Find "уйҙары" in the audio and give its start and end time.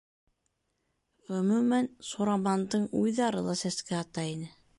3.03-3.45